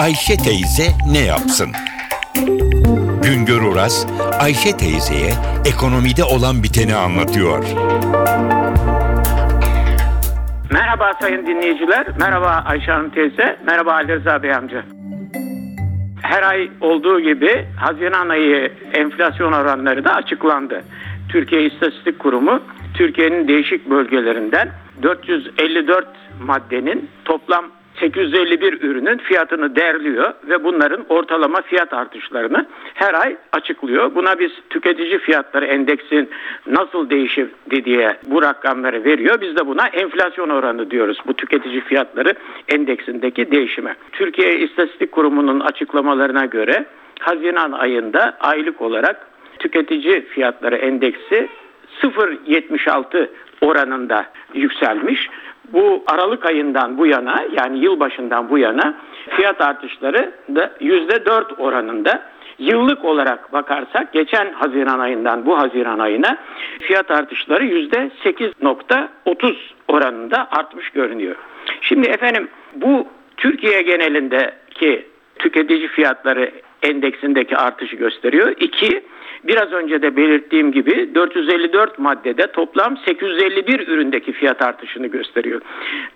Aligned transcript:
Ayşe 0.00 0.36
teyze 0.36 0.82
ne 1.12 1.24
yapsın? 1.26 1.68
Güngör 3.22 3.62
Oras, 3.72 4.06
Ayşe 4.40 4.76
teyzeye 4.76 5.32
ekonomide 5.66 6.24
olan 6.24 6.62
biteni 6.62 6.94
anlatıyor. 6.94 7.64
Merhaba 10.72 11.12
sayın 11.20 11.46
dinleyiciler, 11.46 12.06
merhaba 12.18 12.64
Ayşe 12.66 12.92
Hanım 12.92 13.10
teyze, 13.10 13.58
merhaba 13.66 13.92
Ali 13.92 14.12
Rıza 14.12 14.42
Bey 14.42 14.54
amca. 14.54 14.84
Her 16.22 16.42
ay 16.42 16.70
olduğu 16.80 17.20
gibi 17.20 17.66
Haziran 17.76 18.28
ayı 18.28 18.72
enflasyon 18.92 19.52
oranları 19.52 20.04
da 20.04 20.14
açıklandı. 20.14 20.82
Türkiye 21.28 21.66
İstatistik 21.66 22.18
Kurumu 22.18 22.62
Türkiye'nin 22.94 23.48
değişik 23.48 23.90
bölgelerinden 23.90 24.68
454 25.02 26.08
maddenin 26.40 27.08
toplam 27.24 27.64
851 28.00 28.82
ürünün 28.82 29.18
fiyatını 29.18 29.76
derliyor 29.76 30.32
ve 30.48 30.64
bunların 30.64 31.04
ortalama 31.08 31.62
fiyat 31.62 31.92
artışlarını 31.92 32.66
her 32.94 33.14
ay 33.14 33.36
açıklıyor. 33.52 34.14
Buna 34.14 34.38
biz 34.38 34.50
tüketici 34.70 35.18
fiyatları 35.18 35.66
endeksin 35.66 36.30
nasıl 36.66 37.10
değişirdi 37.10 37.84
diye 37.84 38.16
bu 38.26 38.42
rakamları 38.42 39.04
veriyor. 39.04 39.40
Biz 39.40 39.56
de 39.56 39.66
buna 39.66 39.86
enflasyon 39.86 40.48
oranı 40.48 40.90
diyoruz 40.90 41.18
bu 41.26 41.34
tüketici 41.34 41.80
fiyatları 41.80 42.34
endeksindeki 42.68 43.50
değişime. 43.50 43.94
Türkiye 44.12 44.58
İstatistik 44.58 45.12
Kurumu'nun 45.12 45.60
açıklamalarına 45.60 46.44
göre 46.44 46.84
Haziran 47.20 47.72
ayında 47.72 48.36
aylık 48.40 48.80
olarak 48.80 49.26
tüketici 49.58 50.26
fiyatları 50.26 50.76
endeksi 50.76 51.48
0.76 52.02 53.28
oranında 53.60 54.26
yükselmiş. 54.54 55.28
Bu 55.72 56.04
Aralık 56.06 56.46
ayından 56.46 56.98
bu 56.98 57.06
yana 57.06 57.44
yani 57.56 57.78
yılbaşından 57.78 58.50
bu 58.50 58.58
yana 58.58 58.94
fiyat 59.28 59.60
artışları 59.60 60.32
da 60.54 60.72
%4 60.80 61.56
oranında. 61.58 62.22
Yıllık 62.58 63.04
olarak 63.04 63.52
bakarsak 63.52 64.12
geçen 64.12 64.52
Haziran 64.52 64.98
ayından 64.98 65.46
bu 65.46 65.58
Haziran 65.58 65.98
ayına 65.98 66.36
fiyat 66.80 67.10
artışları 67.10 67.64
%8.30 67.64 69.54
oranında 69.88 70.48
artmış 70.50 70.90
görünüyor. 70.90 71.36
Şimdi 71.80 72.08
efendim 72.08 72.48
bu 72.74 73.06
Türkiye 73.36 73.82
genelindeki 73.82 75.06
tüketici 75.38 75.88
fiyatları 75.88 76.50
endeksindeki 76.82 77.56
artışı 77.56 77.96
gösteriyor. 77.96 78.54
İki, 78.60 79.02
biraz 79.44 79.72
önce 79.72 80.02
de 80.02 80.16
belirttiğim 80.16 80.72
gibi 80.72 81.14
454 81.14 81.98
maddede 81.98 82.46
toplam 82.46 82.96
851 82.96 83.88
üründeki 83.88 84.32
fiyat 84.32 84.62
artışını 84.62 85.06
gösteriyor. 85.06 85.60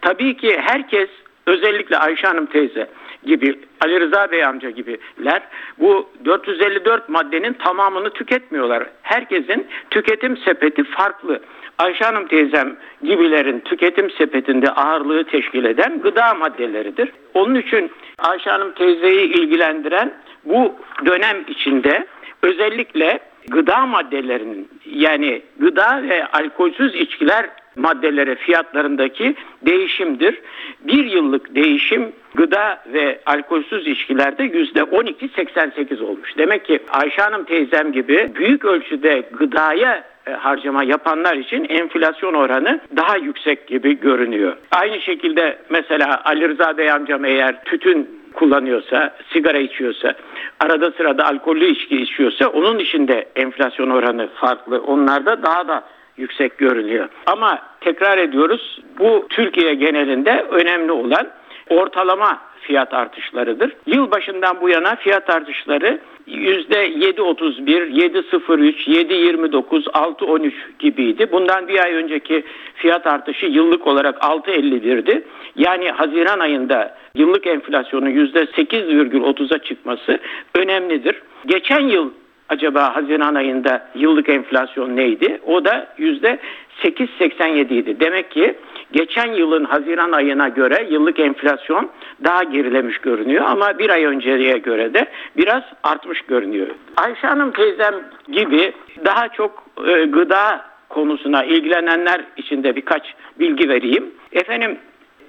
Tabii 0.00 0.36
ki 0.36 0.58
herkes 0.60 1.08
özellikle 1.46 1.98
Ayşe 1.98 2.26
Hanım 2.26 2.46
teyze 2.46 2.88
gibi 3.26 3.58
Ali 3.80 4.00
Rıza 4.00 4.30
Bey 4.30 4.44
amca 4.44 4.70
gibiler 4.70 5.42
bu 5.78 6.08
454 6.24 7.08
maddenin 7.08 7.52
tamamını 7.52 8.10
tüketmiyorlar. 8.10 8.86
Herkesin 9.02 9.66
tüketim 9.90 10.36
sepeti 10.36 10.84
farklı. 10.84 11.40
Ayşe 11.78 12.04
Hanım 12.04 12.26
teyzem 12.26 12.76
gibilerin 13.02 13.60
tüketim 13.60 14.10
sepetinde 14.10 14.70
ağırlığı 14.70 15.24
teşkil 15.24 15.64
eden 15.64 16.00
gıda 16.00 16.34
maddeleridir. 16.34 17.12
Onun 17.34 17.54
için 17.54 17.90
Ayşe 18.18 18.50
Hanım 18.50 18.72
teyzeyi 18.72 19.32
ilgilendiren 19.32 20.14
bu 20.44 20.74
dönem 21.06 21.36
içinde 21.48 22.06
özellikle 22.42 23.20
gıda 23.48 23.86
maddelerinin 23.86 24.68
yani 24.86 25.42
gıda 25.58 26.02
ve 26.02 26.26
alkolsüz 26.26 26.94
içkiler 26.94 27.46
maddelere 27.76 28.34
fiyatlarındaki 28.34 29.34
değişimdir. 29.62 30.40
Bir 30.80 31.04
yıllık 31.04 31.54
değişim 31.54 32.12
gıda 32.34 32.82
ve 32.92 33.20
alkolsüz 33.26 33.86
içkilerde 33.86 34.42
yüzde 34.42 34.80
12.88 34.80 36.02
olmuş. 36.02 36.38
Demek 36.38 36.64
ki 36.64 36.78
Ayşe 36.90 37.22
Hanım 37.22 37.44
teyzem 37.44 37.92
gibi 37.92 38.32
büyük 38.34 38.64
ölçüde 38.64 39.28
gıdaya 39.32 40.04
e, 40.26 40.30
harcama 40.30 40.84
yapanlar 40.84 41.36
için 41.36 41.64
enflasyon 41.64 42.34
oranı 42.34 42.80
daha 42.96 43.16
yüksek 43.16 43.66
gibi 43.66 44.00
görünüyor. 44.00 44.56
Aynı 44.70 45.00
şekilde 45.00 45.58
mesela 45.70 46.22
Ali 46.24 46.48
Rıza 46.48 46.78
Bey 46.78 46.90
amcam 46.90 47.24
eğer 47.24 47.64
tütün 47.64 48.23
kullanıyorsa, 48.34 49.14
sigara 49.32 49.58
içiyorsa, 49.58 50.14
arada 50.60 50.90
sırada 50.90 51.26
alkollü 51.26 51.66
içki 51.66 51.96
içiyorsa 51.96 52.48
onun 52.48 52.78
içinde 52.78 53.28
enflasyon 53.36 53.90
oranı 53.90 54.28
farklı. 54.34 54.82
Onlarda 54.82 55.42
daha 55.42 55.68
da 55.68 55.84
yüksek 56.16 56.58
görünüyor. 56.58 57.08
Ama 57.26 57.58
tekrar 57.80 58.18
ediyoruz 58.18 58.80
bu 58.98 59.26
Türkiye 59.28 59.74
genelinde 59.74 60.46
önemli 60.50 60.92
olan 60.92 61.28
ortalama 61.70 62.38
fiyat 62.60 62.94
artışlarıdır. 62.94 63.72
Yıl 63.86 64.10
başından 64.10 64.60
bu 64.60 64.68
yana 64.68 64.96
fiyat 64.96 65.30
artışları 65.30 65.98
%7.31, 66.28 67.90
7.03, 67.90 68.74
7.29, 68.86 69.90
6.13 69.90 70.52
gibiydi. 70.78 71.32
Bundan 71.32 71.68
bir 71.68 71.78
ay 71.84 71.94
önceki 71.94 72.44
fiyat 72.74 73.06
artışı 73.06 73.46
yıllık 73.46 73.86
olarak 73.86 74.18
6.51'di. 74.18 75.24
Yani 75.56 75.90
Haziran 75.90 76.38
ayında 76.38 76.96
yıllık 77.14 77.46
enflasyonun 77.46 78.10
%8,30'a 78.10 79.58
çıkması 79.58 80.18
önemlidir. 80.54 81.22
Geçen 81.46 81.80
yıl 81.80 82.10
acaba 82.48 82.96
Haziran 82.96 83.34
ayında 83.34 83.86
yıllık 83.94 84.28
enflasyon 84.28 84.96
neydi? 84.96 85.40
O 85.46 85.64
da 85.64 85.86
yüzde 85.98 86.38
8.87 86.82 87.74
idi. 87.74 88.00
Demek 88.00 88.30
ki 88.30 88.54
geçen 88.92 89.32
yılın 89.32 89.64
Haziran 89.64 90.12
ayına 90.12 90.48
göre 90.48 90.86
yıllık 90.90 91.18
enflasyon 91.18 91.90
daha 92.24 92.42
gerilemiş 92.42 92.98
görünüyor 92.98 93.44
ama 93.44 93.78
bir 93.78 93.90
ay 93.90 94.04
önceye 94.04 94.58
göre 94.58 94.94
de 94.94 95.06
biraz 95.36 95.62
artmış 95.82 96.20
görünüyor. 96.20 96.66
Ayşe 96.96 97.26
Hanım 97.26 97.50
teyzem 97.50 97.94
gibi 98.28 98.72
daha 99.04 99.28
çok 99.28 99.64
e, 99.86 100.04
gıda 100.04 100.64
konusuna 100.88 101.44
ilgilenenler 101.44 102.24
için 102.36 102.62
de 102.62 102.76
birkaç 102.76 103.14
bilgi 103.38 103.68
vereyim. 103.68 104.10
Efendim 104.32 104.78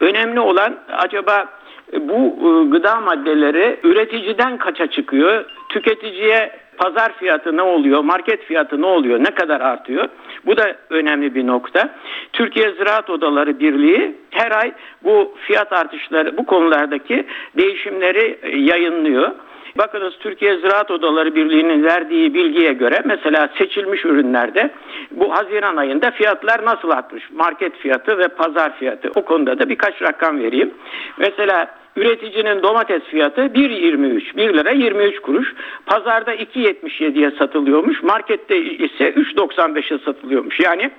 önemli 0.00 0.40
olan 0.40 0.76
acaba 0.92 1.46
bu 1.92 2.14
e, 2.14 2.70
gıda 2.70 3.00
maddeleri 3.00 3.80
üreticiden 3.82 4.58
kaça 4.58 4.86
çıkıyor? 4.86 5.44
Tüketiciye 5.68 6.50
pazar 6.76 7.12
fiyatı 7.12 7.56
ne 7.56 7.62
oluyor, 7.62 8.04
market 8.04 8.44
fiyatı 8.44 8.80
ne 8.80 8.86
oluyor, 8.86 9.18
ne 9.18 9.30
kadar 9.30 9.60
artıyor? 9.60 10.08
Bu 10.46 10.56
da 10.56 10.76
önemli 10.90 11.34
bir 11.34 11.46
nokta. 11.46 11.94
Türkiye 12.32 12.72
Ziraat 12.72 13.10
Odaları 13.10 13.60
Birliği 13.60 14.14
her 14.30 14.50
ay 14.50 14.72
bu 15.04 15.34
fiyat 15.46 15.72
artışları, 15.72 16.36
bu 16.36 16.46
konulardaki 16.46 17.26
değişimleri 17.56 18.38
e, 18.42 18.58
yayınlıyor. 18.58 19.30
Bakınız 19.78 20.14
Türkiye 20.20 20.56
Ziraat 20.56 20.90
Odaları 20.90 21.34
Birliği'nin 21.34 21.84
verdiği 21.84 22.34
bilgiye 22.34 22.72
göre 22.72 23.02
mesela 23.04 23.48
seçilmiş 23.58 24.04
ürünlerde 24.04 24.70
bu 25.10 25.34
Haziran 25.36 25.76
ayında 25.76 26.10
fiyatlar 26.10 26.64
nasıl 26.64 26.90
artmış? 26.90 27.30
Market 27.32 27.76
fiyatı 27.76 28.18
ve 28.18 28.28
pazar 28.28 28.78
fiyatı. 28.78 29.10
O 29.14 29.24
konuda 29.24 29.58
da 29.58 29.68
birkaç 29.68 30.02
rakam 30.02 30.38
vereyim. 30.38 30.74
Mesela 31.18 31.74
Üreticinin 31.96 32.62
domates 32.62 33.02
fiyatı 33.02 33.40
1.23, 33.40 34.36
1 34.36 34.54
lira 34.54 34.70
23 34.70 35.20
kuruş. 35.20 35.54
Pazarda 35.86 36.34
2.77'ye 36.34 37.30
satılıyormuş. 37.30 38.02
Markette 38.02 38.58
ise 38.58 39.10
3.95'e 39.10 39.98
satılıyormuş. 39.98 40.60
Yani 40.60 40.90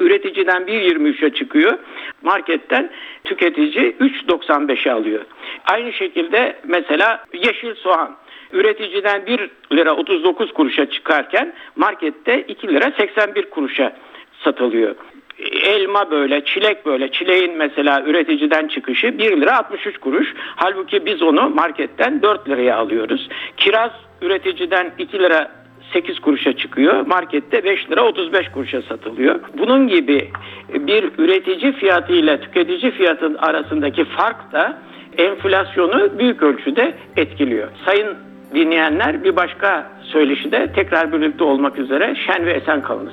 üreticiden 0.00 0.62
1.23'e 0.62 1.34
çıkıyor. 1.34 1.78
Marketten 2.22 2.90
tüketici 3.24 3.96
3.95'e 4.00 4.92
alıyor. 4.92 5.24
Aynı 5.64 5.92
şekilde 5.92 6.56
mesela 6.64 7.24
yeşil 7.32 7.74
soğan 7.74 8.16
üreticiden 8.52 9.26
1 9.26 9.50
lira 9.72 9.96
39 9.96 10.52
kuruşa 10.52 10.90
çıkarken 10.90 11.54
markette 11.76 12.42
2 12.42 12.68
lira 12.68 12.92
81 12.98 13.50
kuruşa 13.50 13.96
satılıyor 14.44 14.96
elma 15.62 16.10
böyle, 16.10 16.44
çilek 16.44 16.86
böyle. 16.86 17.12
Çileğin 17.12 17.56
mesela 17.56 18.02
üreticiden 18.06 18.68
çıkışı 18.68 19.18
1 19.18 19.40
lira 19.40 19.58
63 19.58 19.98
kuruş. 19.98 20.34
Halbuki 20.36 21.06
biz 21.06 21.22
onu 21.22 21.50
marketten 21.50 22.22
4 22.22 22.48
liraya 22.48 22.76
alıyoruz. 22.76 23.28
Kiraz 23.56 23.90
üreticiden 24.22 24.92
2 24.98 25.18
lira 25.18 25.50
8 25.92 26.18
kuruşa 26.18 26.56
çıkıyor. 26.56 27.06
Markette 27.06 27.64
5 27.64 27.90
lira 27.90 28.02
35 28.02 28.48
kuruşa 28.48 28.82
satılıyor. 28.82 29.40
Bunun 29.58 29.88
gibi 29.88 30.30
bir 30.68 31.10
üretici 31.18 31.72
fiyatı 31.72 32.12
ile 32.12 32.40
tüketici 32.40 32.90
fiyatın 32.90 33.34
arasındaki 33.34 34.04
fark 34.04 34.52
da 34.52 34.78
enflasyonu 35.18 36.18
büyük 36.18 36.42
ölçüde 36.42 36.94
etkiliyor. 37.16 37.68
Sayın 37.84 38.16
dinleyenler 38.54 39.24
bir 39.24 39.36
başka 39.36 39.90
söyleşide 40.02 40.72
tekrar 40.72 41.12
birlikte 41.12 41.44
olmak 41.44 41.78
üzere 41.78 42.16
şen 42.26 42.46
ve 42.46 42.52
esen 42.52 42.82
kalınız. 42.82 43.12